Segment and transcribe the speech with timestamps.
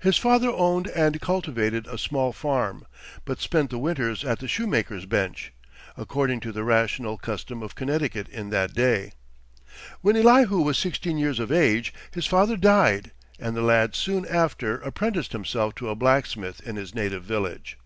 [0.00, 2.86] His father owned and cultivated a small farm;
[3.26, 5.52] but spent the winters at the shoemaker's bench,
[5.98, 9.12] according to the rational custom of Connecticut in that day.
[10.00, 14.78] When Elihu was sixteen years of age, his father died and the lad soon after
[14.78, 17.76] apprenticed himself to a blacksmith in his native village.